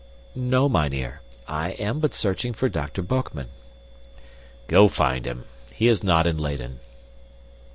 [0.33, 3.03] "No, mynheer, I am but searching for Dr.
[3.03, 3.49] Boekman."
[4.67, 5.43] "Go find him.
[5.75, 6.79] He is not in Leyden."